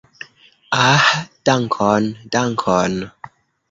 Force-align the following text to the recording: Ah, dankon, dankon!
Ah, 0.85 1.05
dankon, 1.45 2.03
dankon! 2.33 2.93